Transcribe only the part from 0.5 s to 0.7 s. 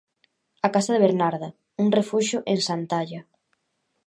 'A